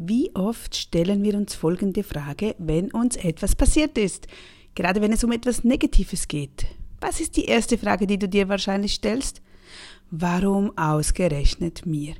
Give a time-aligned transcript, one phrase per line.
[0.00, 4.28] Wie oft stellen wir uns folgende Frage, wenn uns etwas passiert ist?
[4.76, 6.66] Gerade wenn es um etwas Negatives geht.
[7.00, 9.42] Was ist die erste Frage, die du dir wahrscheinlich stellst?
[10.12, 12.14] Warum ausgerechnet mir?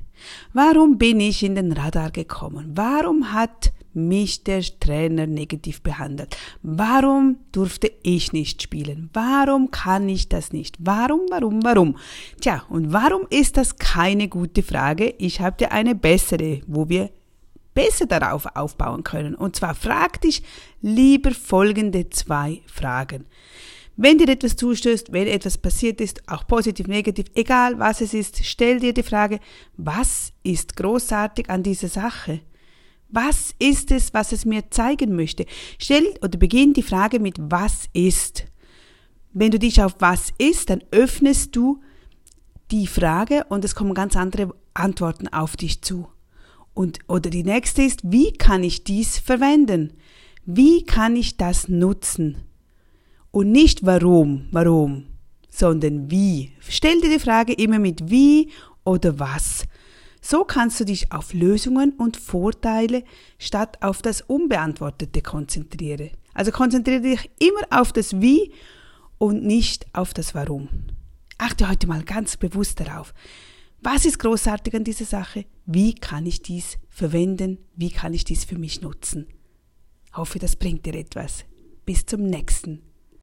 [0.53, 2.73] Warum bin ich in den Radar gekommen?
[2.75, 6.37] Warum hat mich der Trainer negativ behandelt?
[6.63, 9.09] Warum durfte ich nicht spielen?
[9.13, 10.75] Warum kann ich das nicht?
[10.81, 11.97] Warum, warum, warum?
[12.41, 15.15] Tja, und warum ist das keine gute Frage?
[15.19, 17.11] Ich habe dir eine bessere, wo wir
[17.79, 19.37] besser darauf aufbauen können.
[19.37, 20.43] Und zwar frag dich
[20.83, 23.27] lieber folgende zwei Fragen.
[23.97, 28.45] Wenn dir etwas zustößt, wenn etwas passiert ist, auch positiv, negativ, egal was es ist,
[28.45, 29.39] stell dir die Frage,
[29.77, 32.41] was ist großartig an dieser Sache?
[33.11, 35.47] Was ist es, was es mir zeigen möchte?
[35.79, 38.45] Stell oder beginn die Frage mit was ist.
[39.33, 41.81] Wenn du dich auf was ist, dann öffnest du
[42.73, 46.09] die Frage und es kommen ganz andere Antworten auf dich zu.
[46.79, 49.95] Und, oder die nächste ist, wie kann ich dies verwenden?
[50.45, 52.45] Wie kann ich das nutzen?
[53.33, 55.09] Und nicht warum, warum,
[55.49, 56.53] sondern wie.
[56.61, 58.53] Stell dir die Frage immer mit wie
[58.85, 59.65] oder was.
[60.21, 63.03] So kannst du dich auf Lösungen und Vorteile
[63.41, 66.11] statt auf das Unbeantwortete konzentrieren.
[66.33, 68.53] Also konzentriere dich immer auf das Wie
[69.19, 70.69] und nicht auf das Warum.
[71.39, 73.15] Achte heute mal ganz bewusst darauf.
[73.81, 75.45] Was ist großartig an dieser Sache?
[75.65, 77.59] Wie kann ich dies verwenden?
[77.77, 79.27] Wie kann ich dies für mich nutzen?
[80.13, 81.45] Hoffe, das bringt dir etwas.
[81.85, 82.83] Bis zum nächsten